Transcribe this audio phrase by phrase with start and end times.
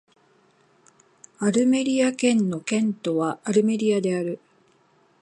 [1.37, 4.39] アルメリア県の県都はアルメリアである